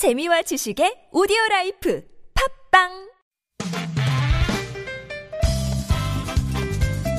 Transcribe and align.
재미와 0.00 0.40
지식의 0.40 1.08
오디오 1.12 1.36
life 1.50 2.02
팟빵 2.70 2.88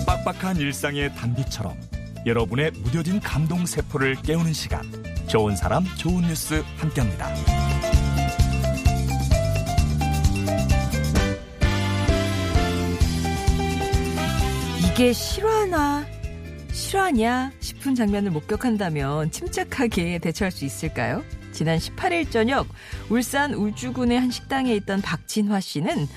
빡빡한 0.07 0.57
일상의 0.57 1.13
단비처럼 1.13 1.79
여러분의 2.25 2.71
무뎌진 2.71 3.19
감동 3.19 3.67
세포를 3.67 4.15
깨우는 4.23 4.53
시간 4.53 4.81
좋은 5.27 5.55
사람 5.55 5.83
좋은 5.95 6.23
뉴스 6.23 6.63
함께합니다. 6.77 7.29
이게 14.91 15.13
실화나 15.13 16.03
실화냐 16.71 17.51
싶은 17.59 17.93
장면을 17.93 18.31
목격한다면 18.31 19.29
침착하게 19.29 20.17
대처할 20.17 20.51
수 20.51 20.65
있을까요? 20.65 21.23
지난 21.61 21.77
18일 21.77 22.31
저녁 22.31 22.65
울산 23.11 23.53
울주군의 23.53 24.19
한 24.19 24.31
식당에 24.31 24.73
있던 24.77 24.99
박진화 24.99 25.59
씨는 25.59 26.07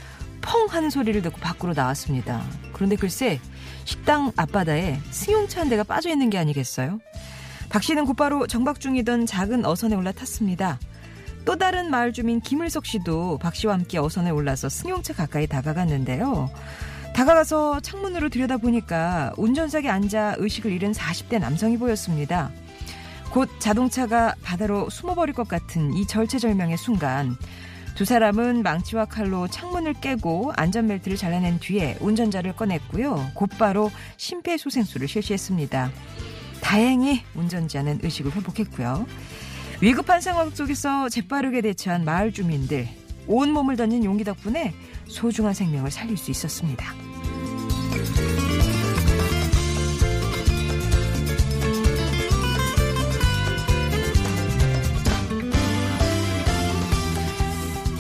펑 0.41 0.67
하는 0.70 0.89
소리를 0.89 1.20
듣고 1.20 1.37
밖으로 1.37 1.75
나왔습니다. 1.75 2.43
그런데 2.73 2.97
글쎄 2.97 3.39
식당 3.84 4.33
앞바다에 4.37 5.01
승용차 5.11 5.61
한 5.61 5.69
대가 5.69 5.83
빠져 5.83 6.09
있는 6.09 6.30
게 6.30 6.39
아니겠어요? 6.39 6.98
박 7.69 7.83
씨는 7.83 8.07
곧바로 8.07 8.47
정박 8.47 8.80
중이던 8.80 9.27
작은 9.27 9.67
어선에 9.67 9.95
올라탔습니다. 9.95 10.79
또 11.45 11.56
다른 11.56 11.91
마을 11.91 12.15
주민 12.15 12.41
김을석 12.41 12.87
씨도 12.87 13.37
박 13.37 13.55
씨와 13.55 13.75
함께 13.75 13.98
어선에 13.98 14.31
올라서 14.31 14.70
승용차 14.70 15.12
가까이 15.12 15.47
다가갔는데요. 15.47 16.48
다가가서 17.12 17.81
창문으로 17.81 18.31
들여다보니까 18.31 19.34
운전석에 19.37 19.91
앉아 19.91 20.37
의식을 20.39 20.73
잃은 20.73 20.92
40대 20.92 21.39
남성이 21.39 21.77
보였습니다. 21.77 22.51
곧 23.34 23.51
자동차가 23.59 24.37
바다로 24.45 24.88
숨어버릴 24.88 25.34
것 25.34 25.48
같은 25.48 25.92
이 25.92 26.06
절체절명의 26.06 26.79
순간 26.79 27.37
두 27.97 28.05
사람은 28.05 28.62
망치와 28.62 29.06
칼로 29.06 29.48
창문을 29.48 29.95
깨고 29.95 30.53
안전벨트를 30.55 31.17
잘라낸 31.17 31.59
뒤에 31.59 31.98
운전자를 32.00 32.55
꺼냈고요. 32.55 33.33
곧바로 33.34 33.91
심폐소생술을 34.19 35.09
실시했습니다. 35.09 35.91
다행히 36.61 37.25
운전자는 37.34 37.98
의식을 38.05 38.31
회복했고요. 38.36 39.05
위급한 39.81 40.20
상황 40.20 40.50
속에서 40.50 41.09
재빠르게 41.09 41.61
대처한 41.61 42.05
마을 42.05 42.33
주민들 42.33 42.87
온몸을 43.27 43.75
던진 43.75 44.05
용기 44.05 44.22
덕분에 44.22 44.72
소중한 45.09 45.55
생명을 45.55 45.91
살릴 45.91 46.16
수 46.16 46.31
있었습니다. 46.31 47.03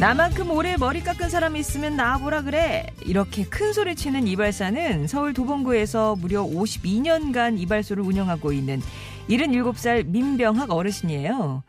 나만큼 0.04 0.50
오래 0.50 0.76
머리 0.76 1.00
깎은 1.00 1.30
사람이 1.30 1.58
있으면 1.60 1.96
나와보라 1.96 2.42
그래. 2.42 2.86
이렇게 3.06 3.42
큰 3.42 3.72
소리 3.72 3.96
치는 3.96 4.26
이발사는 4.26 5.06
서울 5.06 5.32
도봉구에서 5.32 6.16
무려 6.16 6.44
52년간 6.44 7.58
이발소를 7.58 8.04
운영하고 8.04 8.52
있는 8.52 8.82
77살 9.30 10.04
민병학 10.04 10.70
어르신이에요. 10.70 11.62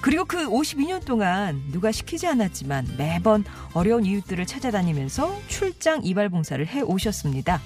그리고 0.00 0.24
그 0.24 0.48
52년 0.48 1.04
동안 1.04 1.60
누가 1.72 1.92
시키지 1.92 2.26
않았지만 2.26 2.86
매번 2.96 3.44
어려운 3.74 4.06
이웃들을 4.06 4.46
찾아다니면서 4.46 5.38
출장 5.48 6.00
이발 6.04 6.30
봉사를 6.30 6.66
해 6.66 6.80
오셨습니다. 6.80 7.60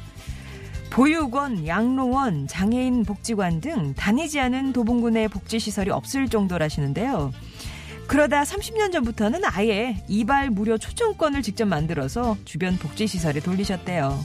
보육원, 0.90 1.64
양로원, 1.68 2.48
장애인 2.48 3.04
복지관 3.04 3.60
등 3.60 3.94
다니지 3.94 4.40
않은 4.40 4.72
도봉구 4.72 5.10
내 5.10 5.28
복지시설이 5.28 5.90
없을 5.90 6.28
정도라시는데요. 6.28 7.30
그러다 8.08 8.42
30년 8.42 8.90
전부터는 8.90 9.42
아예 9.44 10.02
이발 10.08 10.48
무료 10.48 10.78
초청권을 10.78 11.42
직접 11.42 11.66
만들어서 11.66 12.38
주변 12.46 12.76
복지시설에 12.78 13.40
돌리셨대요. 13.40 14.18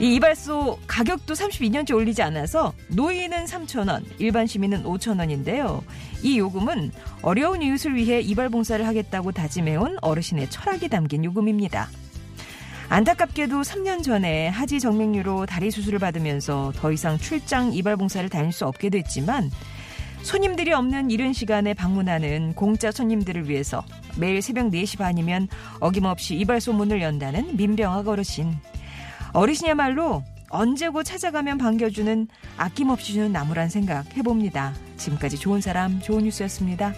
이 0.00 0.16
이발소 0.16 0.80
가격도 0.88 1.34
32년째 1.34 1.94
올리지 1.94 2.20
않아서 2.22 2.72
노인은 2.88 3.44
3,000원, 3.44 4.04
일반 4.18 4.48
시민은 4.48 4.82
5,000원인데요. 4.82 5.84
이 6.24 6.36
요금은 6.36 6.90
어려운 7.22 7.62
이웃을 7.62 7.94
위해 7.94 8.20
이발 8.20 8.48
봉사를 8.48 8.84
하겠다고 8.84 9.30
다짐해온 9.30 9.98
어르신의 10.02 10.50
철학이 10.50 10.88
담긴 10.88 11.24
요금입니다. 11.24 11.88
안타깝게도 12.88 13.62
3년 13.62 14.02
전에 14.02 14.48
하지 14.48 14.80
정맥류로 14.80 15.46
다리 15.46 15.70
수술을 15.70 16.00
받으면서 16.00 16.72
더 16.74 16.90
이상 16.90 17.18
출장 17.18 17.72
이발 17.72 17.96
봉사를 17.96 18.28
다닐 18.28 18.50
수 18.50 18.66
없게 18.66 18.90
됐지만 18.90 19.50
손님들이 20.24 20.72
없는 20.72 21.10
이른 21.10 21.34
시간에 21.34 21.74
방문하는 21.74 22.54
공짜 22.54 22.90
손님들을 22.90 23.48
위해서 23.48 23.84
매일 24.16 24.40
새벽 24.40 24.70
4시 24.70 24.98
반이면 24.98 25.48
어김없이 25.80 26.34
이발소 26.36 26.72
문을 26.72 27.02
연다는 27.02 27.56
민병학 27.56 28.08
어르신. 28.08 28.56
어르신이야말로 29.34 30.24
언제고 30.48 31.02
찾아가면 31.02 31.58
반겨주는 31.58 32.26
아낌없이 32.56 33.12
주는 33.12 33.32
나무란 33.32 33.68
생각 33.68 34.16
해봅니다. 34.16 34.72
지금까지 34.96 35.38
좋은 35.38 35.60
사람, 35.60 36.00
좋은 36.00 36.24
뉴스였습니다. 36.24 36.94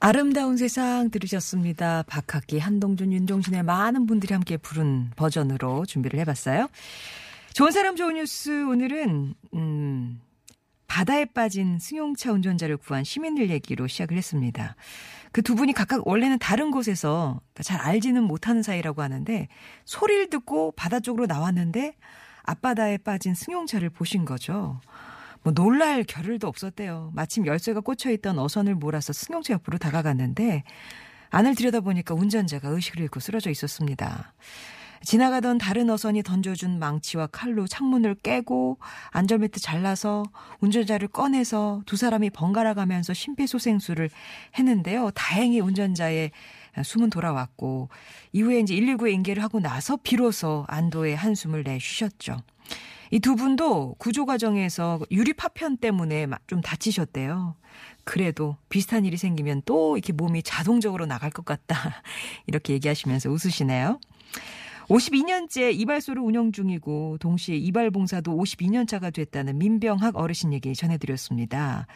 아름다운 0.00 0.56
세상 0.56 1.10
들으셨습니다. 1.10 2.04
박학기, 2.06 2.58
한동준, 2.58 3.12
윤종신의 3.12 3.64
많은 3.64 4.06
분들이 4.06 4.32
함께 4.32 4.56
부른 4.56 5.10
버전으로 5.16 5.86
준비를 5.86 6.20
해봤어요. 6.20 6.68
좋은 7.52 7.72
사람 7.72 7.96
좋은 7.96 8.14
뉴스 8.14 8.64
오늘은 8.64 9.34
음, 9.54 10.20
바다에 10.86 11.24
빠진 11.24 11.78
승용차 11.80 12.32
운전자를 12.32 12.76
구한 12.76 13.02
시민들 13.02 13.50
얘기로 13.50 13.88
시작을 13.88 14.16
했습니다. 14.16 14.76
그 15.32 15.42
두 15.42 15.54
분이 15.54 15.72
각각 15.72 16.06
원래는 16.06 16.38
다른 16.38 16.70
곳에서 16.70 17.40
잘 17.62 17.80
알지는 17.80 18.22
못하는 18.22 18.62
사이라고 18.62 19.02
하는데 19.02 19.48
소리를 19.84 20.30
듣고 20.30 20.72
바다 20.72 21.00
쪽으로 21.00 21.26
나왔는데 21.26 21.96
앞바다에 22.44 22.98
빠진 22.98 23.34
승용차를 23.34 23.90
보신 23.90 24.24
거죠. 24.24 24.80
뭐 25.42 25.52
놀랄 25.52 26.04
겨를도 26.04 26.46
없었대요. 26.46 27.10
마침 27.14 27.46
열쇠가 27.46 27.80
꽂혀 27.80 28.10
있던 28.12 28.38
어선을 28.38 28.74
몰아서 28.74 29.12
승용차 29.12 29.54
옆으로 29.54 29.78
다가갔는데 29.78 30.64
안을 31.30 31.54
들여다보니까 31.54 32.14
운전자가 32.14 32.68
의식을 32.68 33.00
잃고 33.00 33.20
쓰러져 33.20 33.50
있었습니다. 33.50 34.34
지나가던 35.02 35.58
다른 35.58 35.90
어선이 35.90 36.22
던져준 36.22 36.78
망치와 36.78 37.28
칼로 37.28 37.66
창문을 37.66 38.16
깨고 38.16 38.78
안전벨트 39.10 39.60
잘라서 39.60 40.24
운전자를 40.60 41.08
꺼내서 41.08 41.82
두 41.86 41.96
사람이 41.96 42.30
번갈아 42.30 42.74
가면서 42.74 43.14
심폐소생술을 43.14 44.10
했는데요. 44.58 45.10
다행히 45.12 45.60
운전자의 45.60 46.32
숨은 46.82 47.10
돌아왔고 47.10 47.88
이후에 48.32 48.60
이제 48.60 48.74
119에 48.74 49.12
인계를 49.12 49.42
하고 49.42 49.60
나서 49.60 49.96
비로소 49.96 50.64
안도의 50.68 51.16
한숨을 51.16 51.62
내쉬셨죠. 51.62 52.36
이 53.10 53.20
두 53.20 53.36
분도 53.36 53.94
구조 53.98 54.26
과정에서 54.26 55.00
유리 55.10 55.32
파편 55.32 55.76
때문에 55.76 56.26
좀 56.46 56.60
다치셨대요. 56.60 57.56
그래도 58.04 58.56
비슷한 58.68 59.04
일이 59.04 59.16
생기면 59.16 59.62
또 59.64 59.96
이렇게 59.96 60.12
몸이 60.12 60.42
자동적으로 60.42 61.06
나갈 61.06 61.30
것 61.30 61.44
같다. 61.44 61.76
이렇게 62.46 62.72
얘기하시면서 62.74 63.30
웃으시네요. 63.30 64.00
52년째 64.88 65.78
이발소를 65.78 66.22
운영 66.22 66.50
중이고 66.50 67.18
동시에 67.20 67.56
이발 67.56 67.90
봉사도 67.90 68.34
52년 68.34 68.88
차가 68.88 69.10
됐다는 69.10 69.58
민병학 69.58 70.16
어르신 70.16 70.54
얘기 70.54 70.74
전해드렸습니다. 70.74 71.86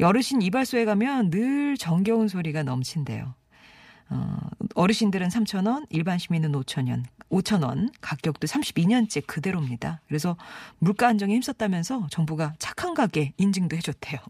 어르신 0.00 0.42
이발소에 0.42 0.84
가면 0.84 1.30
늘 1.30 1.76
정겨운 1.76 2.28
소리가 2.28 2.62
넘친대요. 2.62 3.34
어, 4.08 4.38
어르신들은 4.74 5.28
3,000원, 5.28 5.86
일반 5.90 6.18
시민은 6.18 6.52
5,000원, 6.52 7.04
5,000원, 7.30 7.90
가격도 8.00 8.46
32년째 8.46 9.26
그대로입니다. 9.26 10.00
그래서 10.06 10.36
물가 10.78 11.08
안정에 11.08 11.34
힘썼다면서 11.34 12.08
정부가 12.10 12.54
착한 12.58 12.94
가게 12.94 13.32
인증도 13.36 13.76
해줬대요. 13.76 14.20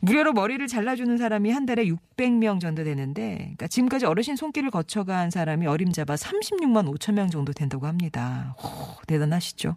무료로 0.00 0.32
머리를 0.32 0.64
잘라주는 0.68 1.16
사람이 1.16 1.50
한 1.50 1.66
달에 1.66 1.86
600명 1.86 2.60
정도 2.60 2.84
되는데, 2.84 3.36
그러니까 3.36 3.66
지금까지 3.66 4.06
어르신 4.06 4.36
손길을 4.36 4.70
거쳐간 4.70 5.30
사람이 5.30 5.66
어림잡아 5.66 6.14
36만 6.14 6.86
5천 6.94 7.14
명 7.14 7.30
정도 7.30 7.52
된다고 7.52 7.86
합니다. 7.86 8.54
오, 8.62 9.02
대단하시죠? 9.08 9.76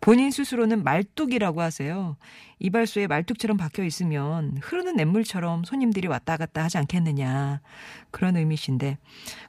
본인 0.00 0.30
스스로는 0.30 0.82
말뚝이라고 0.82 1.60
하세요. 1.60 2.16
이발소에 2.58 3.06
말뚝처럼 3.06 3.56
박혀 3.56 3.84
있으면 3.84 4.56
흐르는 4.62 4.96
냇물처럼 4.96 5.64
손님들이 5.64 6.08
왔다 6.08 6.36
갔다 6.36 6.64
하지 6.64 6.78
않겠느냐. 6.78 7.60
그런 8.10 8.36
의미신데. 8.36 8.98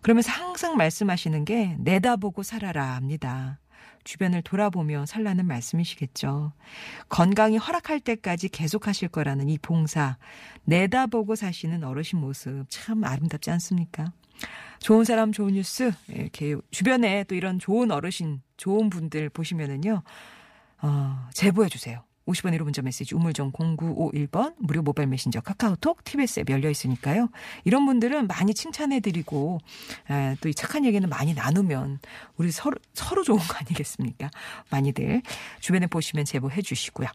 그러면서 0.04 0.32
항상 0.32 0.76
말씀하시는 0.76 1.46
게 1.46 1.78
내다보고 1.80 2.44
살아라 2.44 2.96
합니다. 2.96 3.60
주변을 4.04 4.42
돌아보며 4.42 5.06
살라는 5.06 5.46
말씀이시겠죠. 5.46 6.54
건강이 7.08 7.58
허락할 7.58 8.00
때까지 8.00 8.50
계속 8.50 8.88
하실 8.88 9.08
거라는 9.08 9.48
이 9.50 9.58
봉사, 9.58 10.18
내다보고 10.66 11.36
사시는 11.36 11.84
어르신 11.84 12.20
모습 12.20 12.66
참 12.70 13.04
아름답지 13.04 13.52
않습니까? 13.52 14.12
좋은 14.80 15.04
사람 15.06 15.32
좋은 15.32 15.54
뉴스 15.54 15.92
이렇게 16.08 16.56
주변에 16.72 17.24
또 17.26 17.36
이런 17.36 17.60
좋은 17.60 17.92
어르신 17.92 18.42
좋은 18.58 18.90
분들 18.90 19.30
보시면은요 19.30 20.02
어, 20.82 21.28
제보해 21.34 21.70
주세요. 21.70 22.04
50원 22.28 22.56
1호 22.56 22.64
문자 22.64 22.82
메시지 22.82 23.16
우물정 23.16 23.52
0951번 23.52 24.54
무료 24.60 24.82
모바일 24.84 25.08
메신저 25.10 25.42
카카오톡 25.42 26.04
TBS 26.04 26.42
앱 26.42 26.50
열려 26.52 26.70
있으니까요. 26.70 27.30
이런 27.64 27.86
분들은 27.86 28.28
많이 28.28 28.54
칭찬해 28.54 29.00
드리고 29.00 29.60
또 30.40 30.50
이 30.50 30.54
착한 30.54 30.86
얘기는 30.86 31.08
많이 31.10 31.34
나누면 31.34 32.00
우리 32.38 32.52
서로 32.52 32.78
서로 32.94 33.24
좋은 33.24 33.40
거 33.40 33.56
아니겠습니까? 33.58 34.30
많이들 34.70 35.24
주변에 35.60 35.88
보시면 35.88 36.26
제보해 36.26 36.62
주시고요. 36.62 37.08